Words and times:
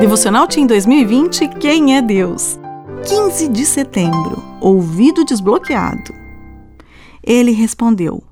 Devocional 0.00 0.46
Team 0.46 0.64
2020 0.68 1.48
Quem 1.58 1.96
é 1.96 2.00
Deus? 2.00 2.56
15 3.04 3.48
de 3.48 3.66
setembro 3.66 4.44
Ouvido 4.60 5.24
desbloqueado. 5.24 6.14
Ele 7.20 7.50
respondeu: 7.50 8.22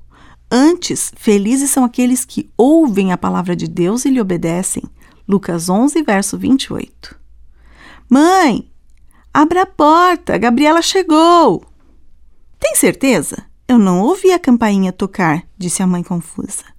Antes, 0.49 1.11
felizes 1.17 1.69
são 1.69 1.83
aqueles 1.83 2.23
que 2.23 2.49
ouvem 2.55 3.11
a 3.11 3.17
palavra 3.17 3.53
de 3.53 3.67
Deus 3.67 4.05
e 4.05 4.09
lhe 4.09 4.21
obedecem. 4.21 4.81
Lucas 5.27 5.67
11, 5.67 6.01
verso 6.03 6.37
28. 6.37 7.19
Mãe, 8.09 8.71
abra 9.33 9.63
a 9.63 9.65
porta, 9.65 10.37
Gabriela 10.37 10.81
chegou. 10.81 11.65
Tem 12.57 12.75
certeza? 12.75 13.43
Eu 13.67 13.77
não 13.77 13.99
ouvi 13.99 14.31
a 14.31 14.39
campainha 14.39 14.93
tocar, 14.93 15.43
disse 15.57 15.83
a 15.83 15.87
mãe 15.87 16.01
confusa. 16.01 16.76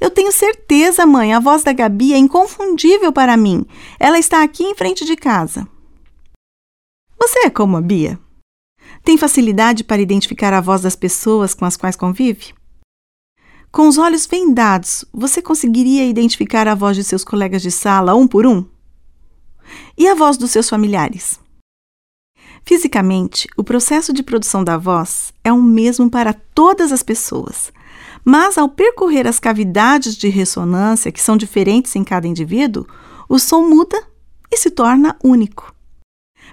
Eu 0.00 0.10
tenho 0.10 0.32
certeza, 0.32 1.06
mãe, 1.06 1.32
a 1.32 1.40
voz 1.40 1.62
da 1.62 1.72
Gabi 1.72 2.12
é 2.12 2.16
inconfundível 2.16 3.12
para 3.12 3.36
mim. 3.36 3.64
Ela 3.98 4.18
está 4.18 4.42
aqui 4.42 4.64
em 4.64 4.74
frente 4.74 5.04
de 5.04 5.16
casa. 5.16 5.66
Você 7.20 7.40
é 7.40 7.50
como 7.50 7.76
a 7.76 7.80
Bia? 7.80 8.18
Tem 9.02 9.16
facilidade 9.16 9.84
para 9.84 10.02
identificar 10.02 10.52
a 10.52 10.60
voz 10.60 10.80
das 10.82 10.96
pessoas 10.96 11.54
com 11.54 11.64
as 11.64 11.76
quais 11.76 11.96
convive? 11.96 12.54
Com 13.70 13.88
os 13.88 13.98
olhos 13.98 14.26
vendados, 14.26 15.04
você 15.12 15.42
conseguiria 15.42 16.06
identificar 16.06 16.68
a 16.68 16.74
voz 16.74 16.96
de 16.96 17.02
seus 17.02 17.24
colegas 17.24 17.60
de 17.60 17.70
sala 17.70 18.14
um 18.14 18.26
por 18.26 18.46
um? 18.46 18.64
E 19.98 20.06
a 20.08 20.14
voz 20.14 20.36
dos 20.36 20.50
seus 20.50 20.68
familiares? 20.68 21.40
Fisicamente, 22.64 23.46
o 23.56 23.64
processo 23.64 24.12
de 24.12 24.22
produção 24.22 24.64
da 24.64 24.78
voz 24.78 25.34
é 25.42 25.52
o 25.52 25.60
mesmo 25.62 26.08
para 26.08 26.32
todas 26.32 26.92
as 26.92 27.02
pessoas, 27.02 27.72
mas 28.24 28.56
ao 28.56 28.68
percorrer 28.68 29.26
as 29.26 29.38
cavidades 29.38 30.16
de 30.16 30.28
ressonância, 30.28 31.12
que 31.12 31.20
são 31.20 31.36
diferentes 31.36 31.94
em 31.94 32.02
cada 32.02 32.26
indivíduo, 32.26 32.86
o 33.28 33.38
som 33.38 33.68
muda 33.68 34.02
e 34.50 34.56
se 34.56 34.70
torna 34.70 35.16
único. 35.22 35.74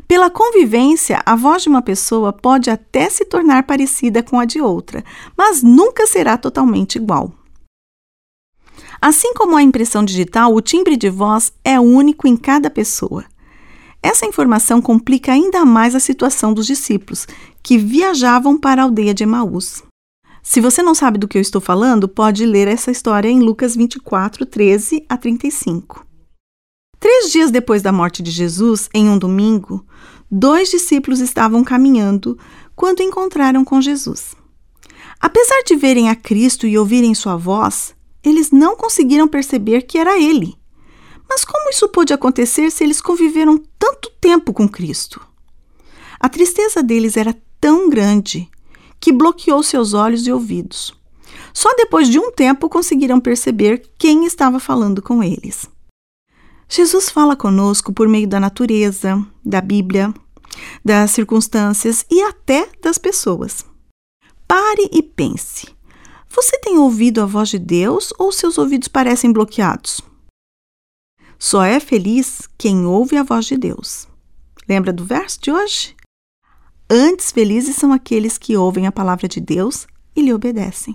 Pela 0.08 0.30
convivência, 0.30 1.22
a 1.26 1.36
voz 1.36 1.64
de 1.64 1.70
uma 1.70 1.82
pessoa 1.82 2.34
pode 2.34 2.70
até 2.70 3.10
se 3.10 3.26
tornar 3.26 3.64
parecida 3.64 4.22
com 4.24 4.40
a 4.40 4.46
de 4.46 4.60
outra, 4.60 5.04
mas 5.38 5.62
nunca 5.64 6.08
será 6.08 6.38
totalmente 6.38 6.96
igual. 6.96 7.34
Assim 9.02 9.34
como 9.34 9.56
a 9.56 9.64
impressão 9.64 10.04
digital, 10.04 10.54
o 10.54 10.62
timbre 10.62 10.96
de 10.96 11.10
voz 11.10 11.52
é 11.64 11.80
único 11.80 12.28
em 12.28 12.38
cada 12.38 12.70
pessoa. 12.70 13.26
Essa 14.04 14.26
informação 14.26 14.82
complica 14.82 15.32
ainda 15.32 15.64
mais 15.66 15.96
a 15.96 16.00
situação 16.00 16.54
dos 16.54 16.66
discípulos, 16.66 17.28
que 17.64 17.78
viajavam 17.78 18.58
para 18.58 18.82
a 18.82 18.86
aldeia 18.86 19.14
de 19.14 19.24
Emaús. 19.24 19.84
Se 20.44 20.60
você 20.60 20.82
não 20.82 20.96
sabe 20.96 21.20
do 21.20 21.28
que 21.28 21.38
eu 21.38 21.42
estou 21.42 21.62
falando, 21.62 22.08
pode 22.08 22.46
ler 22.46 22.68
essa 22.68 22.90
história 22.90 23.30
em 23.30 23.40
Lucas 23.40 23.76
24, 23.76 24.46
13 24.46 25.06
a 25.08 25.16
35. 25.16 26.06
Três 27.00 27.32
dias 27.32 27.52
depois 27.52 27.82
da 27.82 27.92
morte 27.92 28.24
de 28.24 28.32
Jesus, 28.32 28.90
em 28.94 29.08
um 29.10 29.18
domingo, 29.18 29.86
dois 30.30 30.70
discípulos 30.70 31.20
estavam 31.20 31.64
caminhando 31.64 32.38
quando 32.76 33.02
encontraram 33.02 33.64
com 33.64 33.82
Jesus. 33.82 34.36
Apesar 35.20 35.62
de 35.64 35.76
verem 35.76 36.10
a 36.10 36.16
Cristo 36.16 36.66
e 36.66 36.78
ouvirem 36.78 37.14
sua 37.14 37.38
voz, 37.38 37.96
eles 38.24 38.50
não 38.50 38.76
conseguiram 38.76 39.28
perceber 39.28 39.84
que 39.84 39.98
era 39.98 40.20
ele. 40.20 40.56
Mas 41.30 41.46
como 41.46 41.70
isso 41.70 41.88
pôde 41.88 42.14
acontecer 42.14 42.72
se 42.72 42.84
eles 42.84 43.00
conviveram 43.00 43.62
tanto 43.78 44.12
tempo 44.20 44.52
com 44.52 44.68
Cristo? 44.68 45.22
A 46.20 46.28
tristeza 46.28 46.84
deles 46.84 47.16
era 47.16 47.36
tão 47.60 47.90
grande 47.90 48.50
que 49.02 49.12
bloqueou 49.12 49.64
seus 49.64 49.94
olhos 49.94 50.28
e 50.28 50.32
ouvidos. 50.32 50.94
Só 51.54 51.74
depois 51.76 52.08
de 52.08 52.20
um 52.20 52.32
tempo 52.32 52.70
conseguiram 52.70 53.20
perceber 53.20 53.92
quem 53.98 54.26
estava 54.26 54.60
falando 54.60 55.02
com 55.02 55.24
eles. 55.24 55.68
Jesus 56.70 57.10
fala 57.10 57.36
conosco 57.36 57.92
por 57.92 58.08
meio 58.08 58.28
da 58.28 58.40
natureza, 58.40 59.22
da 59.44 59.60
Bíblia, 59.60 60.14
das 60.86 61.12
circunstâncias 61.12 62.06
e 62.10 62.22
até 62.22 62.70
das 62.82 62.98
pessoas. 62.98 63.66
Pare 64.48 64.90
e 64.94 65.02
pense. 65.02 65.68
Você 66.30 66.58
tem 66.60 66.78
ouvido 66.78 67.22
a 67.22 67.26
voz 67.26 67.50
de 67.50 67.60
Deus 67.60 68.14
ou 68.18 68.32
seus 68.32 68.58
ouvidos 68.58 68.88
parecem 68.88 69.34
bloqueados? 69.34 70.00
Só 71.38 71.64
é 71.64 71.80
feliz 71.80 72.48
quem 72.58 72.86
ouve 72.86 73.18
a 73.18 73.24
voz 73.24 73.46
de 73.46 73.58
Deus. 73.58 74.08
Lembra 74.70 74.94
do 74.94 75.04
verso 75.04 75.42
de 75.42 75.52
hoje? 75.52 75.96
Antes 76.94 77.32
felizes 77.32 77.78
são 77.78 77.94
aqueles 77.94 78.38
que 78.38 78.58
ouvem 78.58 78.86
a 78.86 78.92
palavra 78.92 79.26
de 79.26 79.40
Deus 79.40 79.88
e 80.14 80.22
lhe 80.22 80.34
obedecem. 80.34 80.94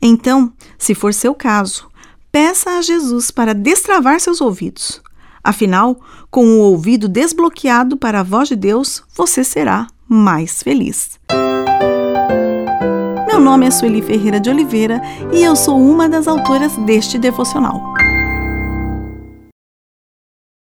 Então, 0.00 0.50
se 0.78 0.94
for 0.94 1.12
seu 1.12 1.34
caso, 1.34 1.86
peça 2.32 2.78
a 2.78 2.80
Jesus 2.80 3.30
para 3.30 3.54
destravar 3.54 4.20
seus 4.20 4.40
ouvidos. 4.40 5.02
Afinal, 5.44 6.00
com 6.30 6.46
o 6.46 6.60
ouvido 6.60 7.06
desbloqueado 7.10 7.94
para 7.94 8.20
a 8.20 8.22
voz 8.22 8.48
de 8.48 8.56
Deus, 8.56 9.02
você 9.14 9.44
será 9.44 9.86
mais 10.08 10.62
feliz. 10.62 11.20
Meu 13.26 13.38
nome 13.38 13.66
é 13.66 13.70
Sueli 13.70 14.00
Ferreira 14.00 14.40
de 14.40 14.48
Oliveira 14.48 14.98
e 15.30 15.44
eu 15.44 15.54
sou 15.54 15.78
uma 15.78 16.08
das 16.08 16.26
autoras 16.26 16.74
deste 16.78 17.18
devocional. 17.18 17.97